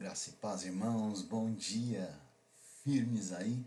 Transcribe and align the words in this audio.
Graça 0.00 0.30
e 0.30 0.32
paz, 0.32 0.64
irmãos, 0.64 1.20
bom 1.20 1.52
dia. 1.52 2.18
Firmes 2.82 3.32
aí? 3.32 3.62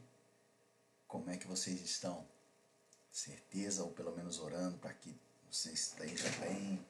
Como 1.07 1.29
é 1.29 1.37
que 1.37 1.45
vocês 1.45 1.79
estão? 1.79 2.27
Certeza, 3.11 3.83
ou 3.83 3.91
pelo 3.91 4.15
menos 4.15 4.39
orando 4.39 4.79
para 4.79 4.91
que 4.95 5.15
você 5.47 5.69
esteja 5.69 6.27
bem, 6.39 6.83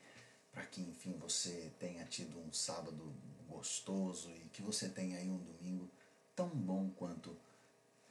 para 0.49 0.65
que, 0.65 0.79
enfim, 0.79 1.17
você 1.19 1.73
tenha 1.77 2.05
tido 2.05 2.39
um 2.39 2.53
sábado 2.53 3.13
gostoso 3.49 4.31
e 4.31 4.47
que 4.47 4.61
você 4.61 4.88
tenha 4.88 5.18
aí 5.18 5.29
um 5.29 5.44
domingo 5.44 5.91
tão 6.34 6.48
bom 6.48 6.89
quanto 6.91 7.38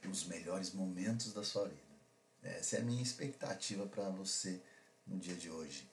os 0.07 0.27
melhores 0.27 0.75
momentos 0.75 1.33
da 1.33 1.43
sua 1.43 1.67
vida. 1.67 1.81
Essa 2.43 2.77
é 2.77 2.81
a 2.81 2.85
minha 2.85 3.03
expectativa 3.03 3.87
para 3.87 4.11
você 4.11 4.63
no 5.07 5.19
dia 5.19 5.35
de 5.35 5.49
hoje. 5.49 5.91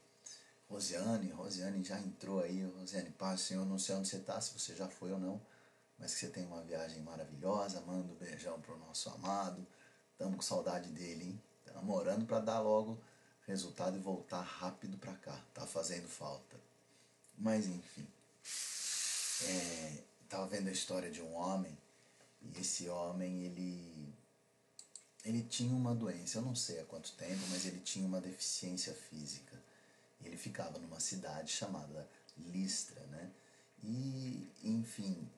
Rosiane, 0.69 1.31
Rosiane 1.31 1.83
já 1.83 1.99
entrou 1.99 2.41
aí, 2.41 2.63
Rosiane, 2.63 3.09
paz, 3.11 3.41
Senhor, 3.41 3.65
não 3.65 3.79
sei 3.79 3.95
onde 3.95 4.07
você 4.07 4.17
está, 4.17 4.39
se 4.39 4.57
você 4.57 4.75
já 4.75 4.87
foi 4.87 5.11
ou 5.11 5.19
não, 5.19 5.41
mas 5.97 6.13
que 6.13 6.19
você 6.19 6.27
tenha 6.27 6.47
uma 6.47 6.61
viagem 6.61 7.01
maravilhosa, 7.01 7.81
manda 7.81 8.11
um 8.11 8.15
beijão 8.15 8.61
pro 8.61 8.77
nosso 8.77 9.09
amado, 9.09 9.65
estamos 10.11 10.35
com 10.35 10.41
saudade 10.41 10.89
dele, 10.91 11.25
hein? 11.25 11.41
Estamos 11.65 11.95
orando 11.95 12.25
para 12.25 12.39
dar 12.39 12.59
logo 12.59 13.01
resultado 13.47 13.97
e 13.97 13.99
voltar 13.99 14.41
rápido 14.41 14.97
para 14.97 15.15
cá, 15.15 15.43
tá 15.53 15.65
fazendo 15.65 16.07
falta. 16.07 16.55
Mas 17.35 17.65
enfim, 17.65 18.07
é, 19.43 20.03
tava 20.29 20.45
vendo 20.47 20.67
a 20.67 20.71
história 20.71 21.09
de 21.09 21.21
um 21.21 21.33
homem, 21.33 21.75
e 22.41 22.59
esse 22.59 22.87
homem, 22.87 23.43
ele 23.45 24.13
ele 25.25 25.43
tinha 25.43 25.75
uma 25.75 25.93
doença, 25.93 26.37
eu 26.37 26.41
não 26.41 26.55
sei 26.55 26.79
há 26.79 26.85
quanto 26.85 27.11
tempo, 27.13 27.41
mas 27.49 27.65
ele 27.65 27.79
tinha 27.81 28.07
uma 28.07 28.21
deficiência 28.21 28.93
física. 28.93 29.58
Ele 30.21 30.37
ficava 30.37 30.77
numa 30.79 30.99
cidade 30.99 31.51
chamada 31.51 32.09
Listra, 32.37 33.01
né? 33.07 33.31
E, 33.83 34.51
enfim, 34.63 35.29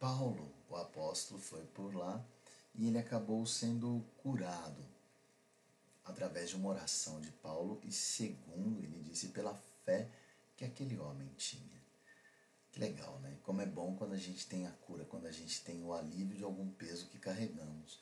Paulo, 0.00 0.52
o 0.68 0.76
apóstolo, 0.76 1.40
foi 1.40 1.64
por 1.66 1.94
lá 1.94 2.24
e 2.74 2.88
ele 2.88 2.98
acabou 2.98 3.46
sendo 3.46 4.04
curado 4.18 4.82
através 6.04 6.50
de 6.50 6.56
uma 6.56 6.70
oração 6.70 7.20
de 7.20 7.30
Paulo 7.30 7.80
e 7.84 7.92
segundo 7.92 8.82
ele 8.82 9.02
disse 9.02 9.28
pela 9.28 9.54
fé 9.84 10.08
que 10.56 10.64
aquele 10.64 10.98
homem 10.98 11.28
tinha. 11.36 11.82
Que 12.70 12.80
legal, 12.80 13.18
né? 13.20 13.36
Como 13.42 13.60
é 13.60 13.66
bom 13.66 13.94
quando 13.94 14.14
a 14.14 14.18
gente 14.18 14.46
tem 14.46 14.66
a 14.66 14.70
cura, 14.70 15.04
quando 15.04 15.26
a 15.26 15.32
gente 15.32 15.62
tem 15.62 15.84
o 15.84 15.92
alívio 15.92 16.36
de 16.36 16.42
algum 16.42 16.70
peso 16.70 17.06
que 17.08 17.18
carregamos. 17.18 18.00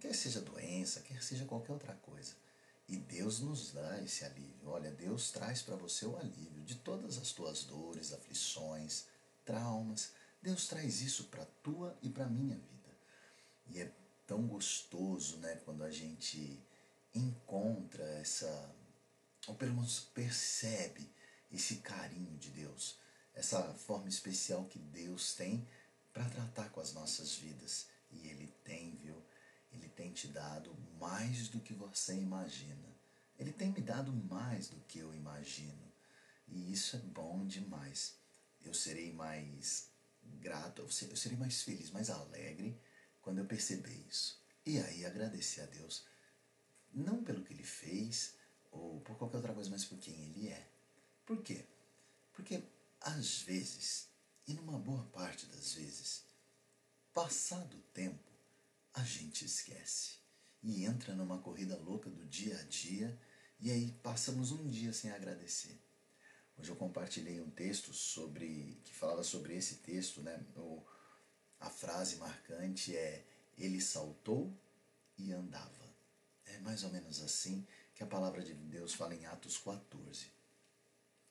Quer 0.00 0.14
seja 0.14 0.40
doença, 0.40 1.00
quer 1.00 1.22
seja 1.22 1.44
qualquer 1.44 1.72
outra 1.72 1.94
coisa. 1.94 2.34
E 2.90 2.96
Deus 2.96 3.38
nos 3.38 3.70
dá 3.70 4.02
esse 4.02 4.24
alívio. 4.24 4.68
Olha, 4.68 4.90
Deus 4.90 5.30
traz 5.30 5.62
para 5.62 5.76
você 5.76 6.04
o 6.04 6.16
alívio 6.16 6.64
de 6.64 6.74
todas 6.74 7.18
as 7.18 7.30
tuas 7.30 7.62
dores, 7.62 8.12
aflições, 8.12 9.04
traumas. 9.44 10.10
Deus 10.42 10.66
traz 10.66 11.00
isso 11.00 11.24
para 11.24 11.46
tua 11.62 11.96
e 12.02 12.08
para 12.08 12.26
minha 12.26 12.56
vida. 12.56 12.90
E 13.68 13.80
é 13.80 13.92
tão 14.26 14.44
gostoso, 14.48 15.36
né, 15.36 15.54
quando 15.64 15.84
a 15.84 15.90
gente 15.92 16.60
encontra 17.14 18.02
essa, 18.18 18.74
ou 19.46 19.54
pelo 19.54 19.74
menos 19.74 20.00
percebe 20.12 21.08
esse 21.52 21.76
carinho 21.76 22.36
de 22.38 22.50
Deus, 22.50 22.98
essa 23.34 23.72
forma 23.74 24.08
especial 24.08 24.64
que 24.64 24.80
Deus 24.80 25.36
tem 25.36 25.64
para 26.12 26.28
tratar 26.28 26.70
com 26.70 26.80
as 26.80 26.92
nossas 26.92 27.36
vidas. 27.36 27.86
E 28.10 28.26
Ele 28.26 28.48
tem, 28.64 28.96
viu? 28.96 29.19
Tem 30.00 30.12
te 30.12 30.28
dado 30.28 30.74
mais 30.98 31.50
do 31.50 31.60
que 31.60 31.74
você 31.74 32.14
imagina. 32.14 32.88
Ele 33.38 33.52
tem 33.52 33.70
me 33.70 33.82
dado 33.82 34.10
mais 34.10 34.66
do 34.66 34.80
que 34.88 34.98
eu 34.98 35.14
imagino. 35.14 35.92
E 36.48 36.72
isso 36.72 36.96
é 36.96 37.00
bom 37.00 37.46
demais. 37.46 38.14
Eu 38.64 38.72
serei 38.72 39.12
mais 39.12 39.90
grato, 40.22 40.80
eu 40.80 41.16
serei 41.16 41.36
mais 41.36 41.60
feliz, 41.60 41.90
mais 41.90 42.08
alegre 42.08 42.80
quando 43.20 43.40
eu 43.40 43.44
perceber 43.44 43.92
isso. 44.08 44.42
E 44.64 44.78
aí 44.78 45.04
agradecer 45.04 45.60
a 45.60 45.66
Deus, 45.66 46.06
não 46.94 47.22
pelo 47.22 47.44
que 47.44 47.52
ele 47.52 47.62
fez 47.62 48.36
ou 48.70 49.02
por 49.02 49.18
qualquer 49.18 49.36
outra 49.36 49.52
coisa, 49.52 49.68
mas 49.68 49.84
por 49.84 49.98
quem 49.98 50.14
ele 50.14 50.48
é. 50.48 50.66
Por 51.26 51.42
quê? 51.42 51.66
Porque 52.32 52.62
às 53.02 53.42
vezes, 53.42 54.08
e 54.48 54.54
numa 54.54 54.78
boa 54.78 55.04
parte 55.12 55.44
das 55.44 55.74
vezes, 55.74 56.24
passado 57.12 57.76
o 57.76 57.82
tempo, 57.92 58.29
a 58.94 59.02
gente 59.04 59.44
esquece 59.44 60.18
e 60.62 60.84
entra 60.84 61.14
numa 61.14 61.38
corrida 61.38 61.76
louca 61.76 62.10
do 62.10 62.24
dia 62.26 62.58
a 62.58 62.62
dia 62.64 63.18
e 63.58 63.70
aí 63.70 63.92
passamos 64.02 64.52
um 64.52 64.68
dia 64.68 64.92
sem 64.92 65.10
agradecer. 65.10 65.78
Hoje 66.56 66.70
eu 66.70 66.76
compartilhei 66.76 67.40
um 67.40 67.50
texto 67.50 67.92
sobre 67.92 68.80
que 68.84 68.94
falava 68.94 69.22
sobre 69.22 69.56
esse 69.56 69.76
texto, 69.76 70.20
né? 70.22 70.44
O, 70.56 70.82
a 71.58 71.70
frase 71.70 72.16
marcante 72.16 72.96
é 72.96 73.24
ele 73.56 73.80
saltou 73.80 74.52
e 75.16 75.32
andava. 75.32 75.94
É 76.46 76.58
mais 76.58 76.82
ou 76.84 76.90
menos 76.90 77.20
assim 77.20 77.66
que 77.94 78.02
a 78.02 78.06
palavra 78.06 78.42
de 78.42 78.54
Deus 78.54 78.94
fala 78.94 79.14
em 79.14 79.26
Atos 79.26 79.58
14. 79.58 80.26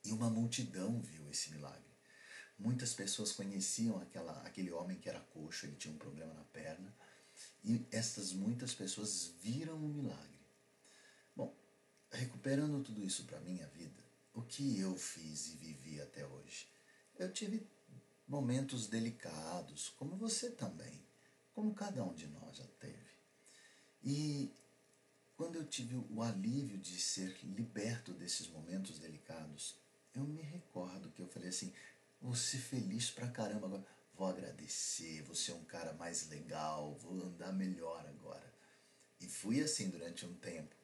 E 0.04 0.12
uma 0.12 0.30
multidão 0.30 1.02
viu 1.02 1.30
esse 1.30 1.52
milagre. 1.52 1.90
Muitas 2.58 2.94
pessoas 2.94 3.32
conheciam 3.32 4.00
aquela, 4.00 4.34
aquele 4.44 4.72
homem 4.72 4.98
que 5.00 5.10
era 5.10 5.20
coxo, 5.20 5.66
ele 5.66 5.76
tinha 5.78 5.94
um 5.94 5.98
problema 5.98 6.34
na 6.34 6.44
perna, 6.44 6.69
e 7.70 7.86
estas 7.92 8.34
muitas 8.34 8.74
pessoas 8.74 9.32
viram 9.44 9.76
o 9.76 9.88
milagre. 9.88 10.40
Bom, 11.36 11.56
recuperando 12.12 12.84
tudo 12.84 13.04
isso 13.04 13.26
para 13.26 13.40
minha 13.42 13.68
vida, 13.68 14.04
o 14.34 14.42
que 14.42 14.80
eu 14.80 14.98
fiz 14.98 15.50
e 15.50 15.56
vivi 15.58 16.02
até 16.02 16.26
hoje? 16.26 16.68
Eu 17.20 17.32
tive 17.32 17.62
momentos 18.28 18.88
delicados, 18.88 19.90
como 19.90 20.16
você 20.16 20.50
também, 20.50 21.00
como 21.54 21.76
cada 21.76 22.04
um 22.04 22.12
de 22.12 22.26
nós 22.26 22.58
já 22.58 22.66
teve. 22.80 23.12
E 24.04 24.52
quando 25.38 25.56
eu 25.56 25.66
tive 25.66 25.96
o 25.96 26.24
alívio 26.24 26.80
de 26.80 27.00
ser 27.00 27.38
liberto 27.44 28.14
desses 28.14 28.48
momentos 28.48 28.98
delicados, 28.98 29.76
eu 30.16 30.24
me 30.24 30.42
recordo 30.42 31.12
que 31.12 31.22
eu 31.22 31.28
falei 31.28 31.50
assim: 31.50 31.72
vou 32.20 32.34
ser 32.34 32.58
feliz 32.58 33.12
pra 33.12 33.30
caramba 33.30 33.68
agora 33.68 33.99
vou 34.20 34.28
agradecer, 34.28 35.24
vou 35.24 35.34
ser 35.34 35.54
um 35.54 35.64
cara 35.64 35.94
mais 35.94 36.28
legal, 36.28 36.94
vou 36.96 37.14
andar 37.24 37.54
melhor 37.54 38.06
agora. 38.06 38.54
E 39.18 39.26
fui 39.30 39.62
assim 39.62 39.90
durante 39.90 40.26
um 40.26 40.34
tempo, 40.36 40.76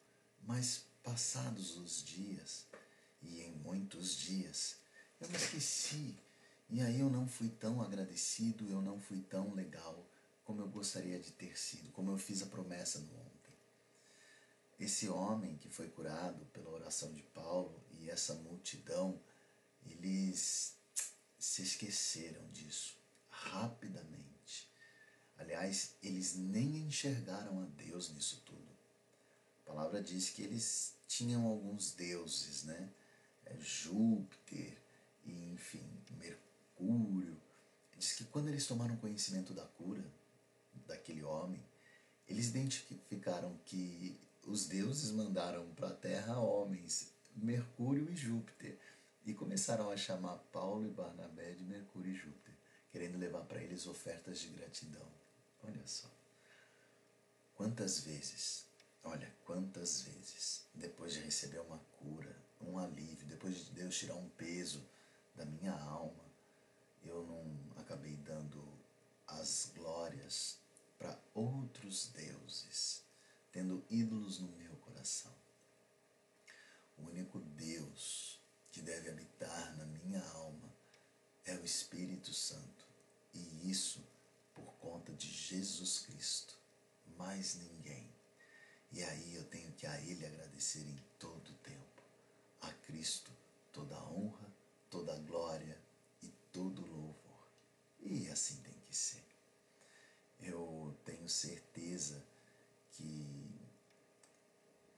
mas 0.42 0.86
passados 1.04 1.76
os 1.76 2.02
dias, 2.02 2.66
e 3.22 3.42
em 3.42 3.52
muitos 3.52 4.16
dias, 4.16 4.78
eu 5.20 5.28
me 5.28 5.36
esqueci. 5.36 6.18
E 6.70 6.82
aí 6.82 7.02
eu 7.02 7.10
não 7.10 7.28
fui 7.28 7.50
tão 7.50 7.82
agradecido, 7.82 8.70
eu 8.70 8.82
não 8.82 9.02
fui 9.02 9.22
tão 9.22 9.54
legal 9.54 10.10
como 10.46 10.62
eu 10.62 10.70
gostaria 10.70 11.20
de 11.20 11.32
ter 11.32 11.60
sido, 11.60 11.92
como 11.92 12.12
eu 12.12 12.18
fiz 12.18 12.42
a 12.42 12.46
promessa 12.46 13.00
no 13.00 13.14
ontem. 13.20 13.54
Esse 14.80 15.10
homem 15.10 15.58
que 15.58 15.68
foi 15.68 15.90
curado 15.90 16.46
pela 16.48 16.70
oração 16.70 17.12
de 17.12 17.22
Paulo 17.22 17.84
e 17.92 18.10
essa 18.10 18.34
multidão, 18.36 19.20
eles 19.86 20.78
se 21.38 21.62
esqueceram 21.64 22.50
disso 22.52 23.05
rapidamente. 23.46 24.70
Aliás, 25.38 25.96
eles 26.02 26.36
nem 26.36 26.78
enxergaram 26.88 27.62
a 27.62 27.66
Deus 27.66 28.10
nisso 28.14 28.42
tudo. 28.46 28.66
A 29.62 29.72
palavra 29.72 30.02
diz 30.02 30.30
que 30.30 30.42
eles 30.42 30.96
tinham 31.08 31.46
alguns 31.46 31.94
deuses, 31.94 32.64
né? 32.64 32.90
É 33.46 33.56
Júpiter, 33.58 34.78
e, 35.26 35.52
enfim, 35.52 35.84
Mercúrio. 36.18 37.40
Diz 37.98 38.14
que 38.14 38.24
quando 38.26 38.48
eles 38.48 38.66
tomaram 38.66 38.98
conhecimento 38.98 39.54
da 39.54 39.66
cura 39.66 40.04
daquele 40.88 41.24
homem, 41.24 41.64
eles 42.28 42.48
identificaram 42.48 43.58
que 43.66 44.20
os 44.46 44.68
deuses 44.68 45.12
mandaram 45.12 45.68
para 45.76 45.90
a 45.90 45.96
terra 45.96 46.40
homens, 46.40 47.12
Mercúrio 47.36 48.10
e 48.10 48.16
Júpiter, 48.16 48.78
e 49.26 49.34
começaram 49.34 49.90
a 49.90 49.98
chamar 49.98 50.38
Paulo 50.52 50.86
e 50.88 50.92
Barnabé 50.92 51.52
de 51.54 51.64
Mercúrio 51.64 52.12
e 52.12 52.16
Júpiter 52.16 52.55
querendo 52.96 53.18
levar 53.18 53.42
para 53.42 53.62
eles 53.62 53.88
ofertas 53.88 54.40
de 54.40 54.48
gratidão. 54.48 55.06
Olha 55.66 55.86
só. 55.86 56.10
Quantas 57.54 58.00
vezes, 58.00 58.64
olha, 59.04 59.30
quantas 59.44 60.04
vezes, 60.04 60.64
depois 60.74 61.12
de 61.12 61.20
receber 61.20 61.60
uma 61.60 61.78
cura, 62.00 62.34
um 62.62 62.80
alívio, 62.80 63.28
depois 63.28 63.66
de 63.66 63.72
Deus 63.72 63.98
tirar 63.98 64.16
um 64.16 64.30
peso 64.30 64.82
da 65.36 65.44
minha 65.44 65.74
alma, 65.74 66.24
eu 67.04 67.22
não 67.26 67.82
acabei 67.82 68.16
dando 68.16 68.66
as 69.28 69.74
glórias 69.76 70.58
para 70.98 71.20
outros 71.34 72.08
deuses, 72.14 73.04
tendo 73.52 73.86
ídolos 73.90 74.40
no 74.40 74.48
meu 74.54 74.74
coração. 74.78 75.36
O 76.98 77.08
único 77.08 77.42
Deus 77.42 78.40
que 78.72 78.82
deve 78.82 79.10
habitar 79.10 79.76
na 79.76 79.86
minha 79.86 80.24
alma 80.30 80.74
é 81.46 81.56
o 81.56 81.66
Espírito 81.66 82.34
Santo 82.34 82.75
isso 83.70 84.04
por 84.54 84.74
conta 84.76 85.14
de 85.14 85.28
Jesus 85.28 86.00
Cristo, 86.00 86.58
mais 87.18 87.56
ninguém. 87.56 88.10
E 88.92 89.04
aí 89.04 89.36
eu 89.36 89.44
tenho 89.46 89.72
que 89.74 89.86
a 89.86 90.00
Ele 90.02 90.26
agradecer 90.26 90.80
em 90.82 90.96
todo 91.20 91.50
o 91.50 91.56
tempo. 91.56 92.04
A 92.62 92.72
Cristo 92.72 93.32
toda 93.74 93.96
a 93.96 94.10
honra, 94.10 94.54
toda 94.90 95.14
a 95.14 95.20
glória 95.20 95.78
e 96.24 96.30
todo 96.54 96.82
o 96.82 96.88
louvor. 96.88 97.48
E 98.00 98.30
assim 98.30 98.56
tem 98.62 98.80
que 98.86 98.96
ser. 98.96 99.24
Eu 100.40 100.98
tenho 101.04 101.28
certeza 101.28 102.24
que 102.92 103.46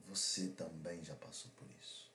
você 0.05 0.49
também 0.49 1.03
já 1.03 1.15
passou 1.15 1.49
por 1.51 1.67
isso. 1.71 2.11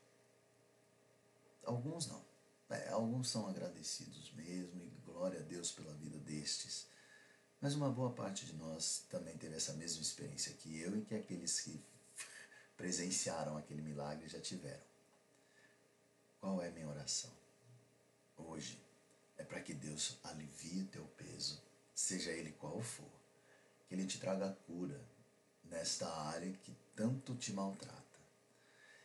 Alguns 1.65 2.07
não. 2.07 2.32
É, 2.73 2.89
alguns 2.89 3.29
são 3.29 3.47
agradecidos 3.47 4.33
mesmo 4.33 4.83
e 4.83 4.89
glória 5.05 5.41
a 5.41 5.43
Deus 5.43 5.71
pela 5.71 5.93
vida 5.93 6.17
destes. 6.19 6.87
Mas 7.61 7.75
uma 7.75 7.91
boa 7.91 8.11
parte 8.13 8.47
de 8.47 8.55
nós 8.55 9.05
também 9.11 9.37
teve 9.37 9.57
essa 9.57 9.75
mesma 9.75 10.01
experiência 10.01 10.55
que 10.55 10.81
eu 10.81 10.97
e 10.97 11.05
que 11.05 11.15
aqueles 11.15 11.61
que 11.61 11.85
presenciaram 12.77 13.59
aquele 13.59 13.83
milagre 13.83 14.27
já 14.27 14.41
tiveram. 14.41 14.83
Qual 16.41 16.63
é 16.63 16.71
minha 16.71 16.89
oração? 16.89 17.31
Hoje 18.39 18.83
é 19.37 19.45
para 19.45 19.61
que 19.61 19.75
Deus 19.75 20.19
alivie 20.25 20.85
teu 20.85 21.05
peso, 21.17 21.63
seja 21.95 22.31
ele 22.31 22.53
qual 22.53 22.81
for. 22.81 23.13
Que 23.87 23.95
ele 23.95 24.07
te 24.07 24.19
traga 24.19 24.57
cura 24.67 25.01
nesta 25.65 26.09
área 26.11 26.51
que 26.55 26.75
tanto 26.97 27.37
te 27.37 27.53
maltrata. 27.53 28.01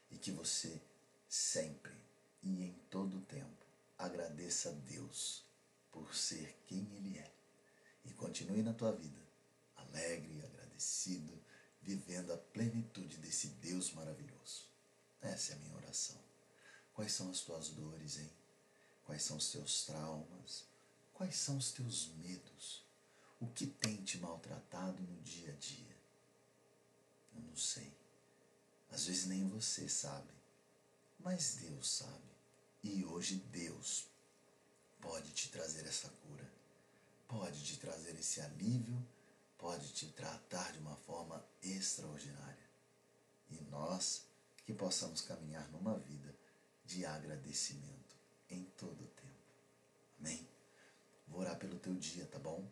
E 0.09 0.17
que 0.17 0.31
você 0.31 0.81
sempre 1.27 2.06
e 2.47 2.63
em 2.63 2.73
todo 2.89 3.17
o 3.17 3.21
tempo 3.21 3.65
agradeça 3.97 4.69
a 4.69 4.73
Deus 4.73 5.44
por 5.91 6.15
ser 6.15 6.55
quem 6.67 6.79
Ele 6.95 7.17
é. 7.17 7.31
E 8.05 8.13
continue 8.13 8.61
na 8.61 8.73
tua 8.73 8.91
vida 8.91 9.27
alegre, 9.75 10.44
agradecido, 10.45 11.41
vivendo 11.81 12.31
a 12.31 12.38
plenitude 12.38 13.17
desse 13.17 13.47
Deus 13.47 13.91
maravilhoso. 13.94 14.67
Essa 15.21 15.53
é 15.53 15.55
a 15.55 15.59
minha 15.59 15.75
oração. 15.75 16.19
Quais 16.94 17.11
são 17.11 17.29
as 17.29 17.41
tuas 17.41 17.69
dores, 17.69 18.17
hein? 18.17 18.31
Quais 19.05 19.23
são 19.23 19.38
os 19.38 19.51
teus 19.51 19.85
traumas? 19.85 20.65
Quais 21.13 21.35
são 21.35 21.57
os 21.57 21.71
teus 21.71 22.09
medos? 22.17 22.85
O 23.39 23.47
que 23.47 23.67
tem 23.67 24.03
te 24.03 24.17
maltratado 24.17 25.01
no 25.01 25.21
dia 25.21 25.51
a 25.51 25.55
dia? 25.55 25.95
Eu 27.35 27.41
não 27.41 27.55
sei. 27.55 27.91
Às 28.89 29.05
vezes 29.05 29.25
nem 29.25 29.47
você 29.47 29.88
sabe, 29.88 30.33
mas 31.19 31.55
Deus 31.55 31.89
sabe. 31.89 32.26
E 32.87 33.03
hoje 33.03 33.35
Deus 33.51 34.07
pode 35.01 35.31
te 35.31 35.49
trazer 35.49 35.85
essa 35.85 36.07
cura, 36.07 36.49
pode 37.27 37.61
te 37.65 37.77
trazer 37.77 38.17
esse 38.17 38.39
alívio, 38.39 38.97
pode 39.57 39.91
te 39.91 40.05
tratar 40.07 40.71
de 40.71 40.79
uma 40.79 40.95
forma 40.95 41.45
extraordinária. 41.61 42.65
E 43.49 43.59
nós 43.69 44.23
que 44.65 44.73
possamos 44.73 45.19
caminhar 45.19 45.67
numa 45.69 45.99
vida 45.99 46.33
de 46.85 47.05
agradecimento 47.05 48.15
em 48.49 48.63
todo 48.77 49.03
o 49.03 49.07
tempo. 49.07 49.51
Amém? 50.19 50.47
Vou 51.27 51.41
orar 51.41 51.57
pelo 51.57 51.77
teu 51.79 51.93
dia, 51.93 52.25
tá 52.27 52.39
bom? 52.39 52.65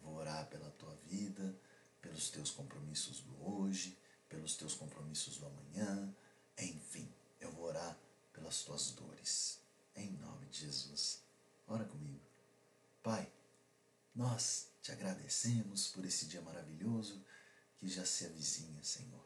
Vou 0.00 0.14
orar 0.14 0.46
pela 0.48 0.70
tua 0.70 0.94
vida, 1.06 1.58
pelos 2.00 2.30
teus 2.30 2.52
compromissos 2.52 3.20
do 3.20 3.44
hoje, 3.44 3.98
pelos 4.28 4.56
teus 4.56 4.74
compromissos 4.74 5.38
do 5.38 5.46
amanhã, 5.46 6.14
enfim, 6.56 7.12
eu 7.40 7.50
vou 7.50 7.64
orar 7.64 7.98
pelas 8.36 8.62
tuas 8.62 8.90
dores. 8.90 9.58
Em 9.96 10.12
nome 10.18 10.46
de 10.46 10.60
Jesus. 10.60 11.22
Ora 11.66 11.84
comigo. 11.84 12.20
Pai, 13.02 13.30
nós 14.14 14.68
te 14.82 14.92
agradecemos 14.92 15.88
por 15.88 16.04
esse 16.04 16.26
dia 16.26 16.42
maravilhoso 16.42 17.24
que 17.76 17.88
já 17.88 18.04
se 18.04 18.26
avizinha, 18.26 18.82
Senhor. 18.84 19.24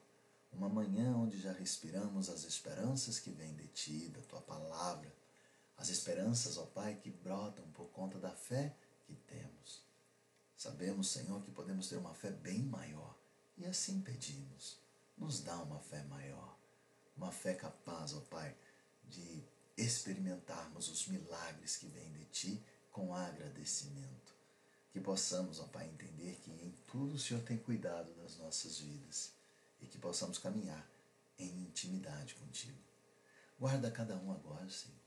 Uma 0.53 0.69
manhã 0.69 1.15
onde 1.17 1.41
já 1.41 1.53
respiramos 1.53 2.29
as 2.29 2.45
esperanças 2.45 3.19
que 3.19 3.31
vêm 3.31 3.55
de 3.55 3.67
Ti, 3.69 4.09
da 4.09 4.21
Tua 4.23 4.41
palavra. 4.41 5.13
As 5.77 5.89
esperanças, 5.89 6.57
ó 6.57 6.67
Pai, 6.67 6.95
que 6.97 7.11
brotam 7.11 7.69
por 7.73 7.89
conta 7.91 8.19
da 8.19 8.31
fé 8.31 8.75
que 9.07 9.15
temos. 9.15 9.83
Sabemos, 10.57 11.09
Senhor, 11.11 11.43
que 11.43 11.51
podemos 11.51 11.89
ter 11.89 11.97
uma 11.97 12.15
fé 12.15 12.31
bem 12.31 12.63
maior 12.63 13.17
e 13.57 13.67
assim 13.67 14.01
pedimos. 14.01 14.79
Nos 15.17 15.41
dá 15.41 15.57
uma 15.63 15.81
fé 15.81 16.03
maior, 16.05 16.57
uma 17.17 17.33
fé 17.33 17.55
capaz, 17.55 18.15
ó 18.15 18.21
Pai, 18.21 18.55
experimentarmos 19.91 20.89
os 20.89 21.07
milagres 21.09 21.77
que 21.77 21.87
vêm 21.87 22.13
de 22.13 22.25
Ti 22.27 22.65
com 22.91 23.15
agradecimento. 23.15 24.35
Que 24.93 25.01
possamos, 25.01 25.61
ó 25.61 25.65
Pai, 25.65 25.87
entender 25.87 26.37
que 26.43 26.51
em 26.51 26.75
tudo 26.87 27.15
o 27.15 27.19
Senhor 27.19 27.43
tem 27.43 27.59
cuidado 27.59 28.13
das 28.15 28.37
nossas 28.39 28.79
vidas 28.79 29.33
e 29.81 29.87
que 29.87 29.99
possamos 29.99 30.39
caminhar 30.39 30.85
em 31.39 31.49
intimidade 31.63 32.35
contigo. 32.35 32.79
Guarda 33.59 33.91
cada 33.91 34.17
um 34.17 34.33
agora, 34.33 34.69
Senhor. 34.69 34.99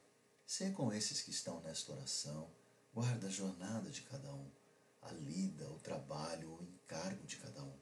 Ser 0.46 0.74
com 0.74 0.94
esses 0.94 1.22
que 1.22 1.32
estão 1.32 1.60
nesta 1.62 1.92
oração. 1.92 2.50
Guarda 2.94 3.28
a 3.28 3.32
jornada 3.32 3.90
de 3.90 4.02
cada 4.02 4.32
um, 4.34 4.52
a 5.02 5.12
lida, 5.12 5.68
o 5.70 5.80
trabalho, 5.80 6.54
o 6.54 6.64
encargo 6.64 7.26
de 7.26 7.38
cada 7.38 7.64
um. 7.64 7.76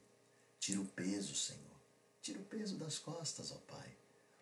Tira 0.58 0.80
o 0.80 0.86
peso, 0.86 1.34
Senhor. 1.34 1.80
Tira 2.22 2.40
o 2.40 2.44
peso 2.44 2.78
das 2.78 2.98
costas, 2.98 3.52
ó 3.52 3.58
Pai. 3.58 3.96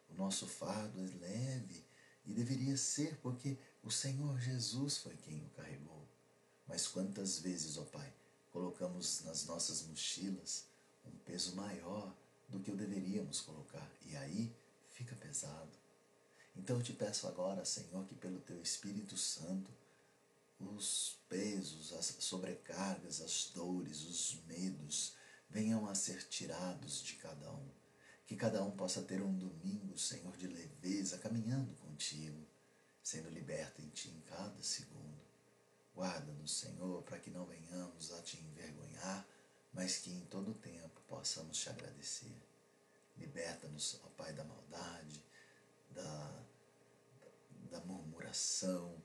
O 0.08 0.14
nosso 0.14 0.46
fardo 0.46 1.00
é 1.00 1.06
leve 1.18 1.89
e 2.25 2.32
deveria 2.32 2.76
ser 2.76 3.17
porque 3.19 3.58
o 3.82 3.90
Senhor 3.90 4.38
Jesus 4.40 4.99
foi 4.99 5.17
quem 5.17 5.44
o 5.44 5.50
carregou. 5.50 6.06
Mas 6.67 6.87
quantas 6.87 7.38
vezes, 7.38 7.76
ó 7.78 7.84
Pai, 7.84 8.12
colocamos 8.52 9.22
nas 9.22 9.46
nossas 9.46 9.82
mochilas 9.82 10.67
um 11.05 11.17
peso 11.25 11.55
maior 11.56 12.14
do 12.49 12.61
que 12.61 12.70
o 12.70 12.76
deveríamos 12.76 13.40
colocar 13.40 13.90
e 14.06 14.17
aí 14.17 14.55
fica 14.93 15.14
pesado. 15.17 15.70
Então 16.56 16.76
eu 16.76 16.82
te 16.82 16.93
peço 16.93 17.26
agora, 17.26 17.64
Senhor, 17.64 18.05
que 18.06 18.14
pelo 18.14 18.40
teu 18.40 18.61
Espírito 18.61 19.17
Santo, 19.17 19.70
os 20.58 21.17
pesos, 21.28 21.93
as 21.93 22.17
sobrecargas, 22.19 23.20
as 23.20 23.50
dores, 23.55 24.02
os 24.02 24.43
medos 24.46 25.14
venham 25.49 25.88
a 25.88 25.94
ser 25.94 26.22
tirados 26.28 27.02
de 27.02 27.14
cada 27.14 27.50
um 27.50 27.59
que 28.31 28.37
cada 28.37 28.62
um 28.62 28.71
possa 28.71 29.03
ter 29.03 29.21
um 29.21 29.37
domingo, 29.37 29.99
Senhor, 29.99 30.37
de 30.37 30.47
leveza, 30.47 31.19
caminhando 31.19 31.75
contigo, 31.75 32.47
sendo 33.03 33.29
liberto 33.29 33.82
em 33.82 33.88
Ti 33.88 34.09
em 34.09 34.21
cada 34.21 34.62
segundo. 34.62 35.21
Guarda-nos, 35.97 36.59
Senhor, 36.59 37.03
para 37.03 37.19
que 37.19 37.29
não 37.29 37.44
venhamos 37.44 38.12
a 38.12 38.23
te 38.23 38.38
envergonhar, 38.41 39.27
mas 39.73 39.99
que 39.99 40.12
em 40.12 40.21
todo 40.27 40.55
tempo 40.55 41.00
possamos 41.09 41.59
te 41.59 41.71
agradecer. 41.71 42.41
Liberta-nos, 43.17 44.00
ó 44.05 44.09
Pai, 44.11 44.32
da 44.32 44.44
maldade, 44.44 45.25
da, 45.91 46.44
da 47.69 47.81
murmuração. 47.81 49.03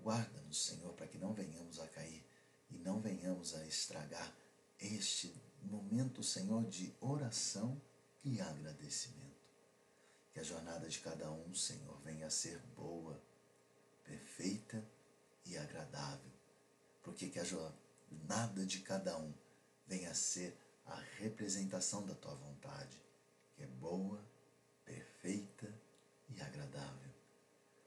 Guarda-nos, 0.00 0.64
Senhor, 0.64 0.94
para 0.94 1.06
que 1.06 1.18
não 1.18 1.34
venhamos 1.34 1.78
a 1.78 1.86
cair 1.88 2.24
e 2.70 2.78
não 2.78 3.02
venhamos 3.02 3.54
a 3.54 3.66
estragar 3.66 4.34
este 4.80 5.38
momento, 5.62 6.22
Senhor, 6.22 6.64
de 6.64 6.96
oração 7.02 7.78
e 8.26 8.40
agradecimento. 8.40 9.24
Que 10.32 10.40
a 10.40 10.42
jornada 10.42 10.88
de 10.88 10.98
cada 10.98 11.30
um, 11.30 11.54
Senhor, 11.54 11.96
venha 12.02 12.26
a 12.26 12.30
ser 12.30 12.58
boa, 12.76 13.22
perfeita 14.04 14.84
e 15.46 15.56
agradável. 15.56 16.32
Porque 17.02 17.28
que 17.28 17.38
a 17.38 17.44
jornada 17.44 18.66
de 18.66 18.80
cada 18.80 19.16
um 19.16 19.32
venha 19.86 20.10
a 20.10 20.14
ser 20.14 20.58
a 20.86 20.96
representação 21.18 22.04
da 22.04 22.14
tua 22.14 22.34
vontade, 22.34 23.00
que 23.54 23.62
é 23.62 23.66
boa, 23.66 24.20
perfeita 24.84 25.72
e 26.28 26.40
agradável. 26.40 27.14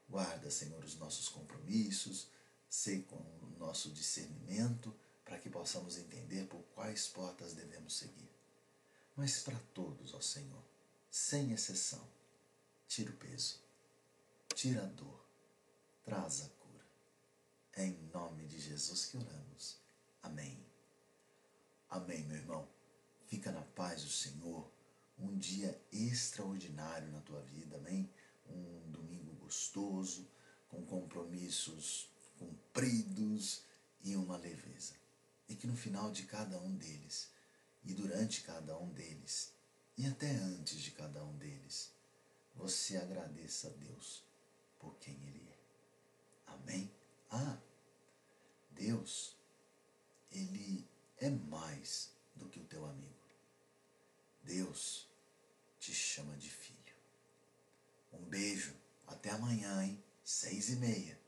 Guarda, 0.08 0.50
Senhor, 0.50 0.82
os 0.82 0.96
nossos 0.96 1.28
compromissos, 1.28 2.28
sei 2.68 3.02
com 3.02 3.16
o 3.16 3.54
nosso 3.58 3.90
discernimento, 3.90 4.92
para 5.22 5.38
que 5.38 5.50
possamos 5.50 5.98
entender 5.98 6.46
por 6.46 6.62
quais 6.74 7.06
portas 7.06 7.52
devemos 7.52 7.96
seguir 7.96 8.39
mas 9.20 9.42
para 9.42 9.58
todos, 9.74 10.14
ó 10.14 10.20
Senhor, 10.22 10.64
sem 11.10 11.52
exceção. 11.52 12.02
Tira 12.88 13.10
o 13.10 13.16
peso, 13.16 13.60
tira 14.54 14.82
a 14.82 14.86
dor, 14.86 15.26
traz 16.02 16.40
a 16.40 16.48
cura. 16.48 16.86
É 17.74 17.84
em 17.84 17.98
nome 18.14 18.46
de 18.46 18.58
Jesus 18.58 19.04
que 19.04 19.18
oramos. 19.18 19.76
Amém. 20.22 20.64
Amém, 21.90 22.22
meu 22.22 22.38
irmão. 22.38 22.66
Fica 23.26 23.52
na 23.52 23.60
paz 23.60 24.02
do 24.04 24.08
Senhor. 24.08 24.72
Um 25.18 25.36
dia 25.36 25.78
extraordinário 25.92 27.12
na 27.12 27.20
tua 27.20 27.42
vida, 27.42 27.76
amém? 27.76 28.10
Um 28.48 28.90
domingo 28.90 29.34
gostoso, 29.34 30.26
com 30.70 30.82
compromissos 30.86 32.08
cumpridos 32.38 33.64
e 34.02 34.16
uma 34.16 34.38
leveza. 34.38 34.94
E 35.46 35.54
que 35.54 35.66
no 35.66 35.76
final 35.76 36.10
de 36.10 36.22
cada 36.22 36.58
um 36.58 36.74
deles 36.74 37.28
e 37.84 37.94
durante 37.94 38.42
cada 38.42 38.78
um 38.78 38.92
deles, 38.92 39.52
e 39.96 40.06
até 40.06 40.30
antes 40.30 40.80
de 40.80 40.90
cada 40.92 41.24
um 41.24 41.36
deles, 41.36 41.92
você 42.54 42.96
agradeça 42.96 43.68
a 43.68 43.70
Deus 43.70 44.24
por 44.78 44.96
quem 44.98 45.14
Ele 45.14 45.48
é. 45.50 45.58
Amém? 46.52 46.90
Ah, 47.30 47.58
Deus, 48.70 49.36
Ele 50.30 50.88
é 51.18 51.30
mais 51.30 52.10
do 52.34 52.48
que 52.48 52.60
o 52.60 52.64
teu 52.64 52.84
amigo. 52.86 53.14
Deus 54.42 55.08
te 55.78 55.94
chama 55.94 56.36
de 56.36 56.50
filho. 56.50 56.80
Um 58.12 58.24
beijo, 58.24 58.74
até 59.06 59.30
amanhã, 59.30 59.84
hein? 59.84 60.02
Seis 60.24 60.70
e 60.70 60.76
meia. 60.76 61.19